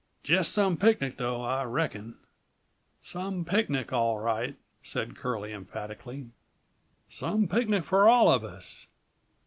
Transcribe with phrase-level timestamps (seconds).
[0.23, 2.15] Jest some picnic, though, I reckon."
[3.03, 6.25] "Some picnic all right!" said Curlie emphatically.
[7.07, 8.87] "Some picnic for all of us!"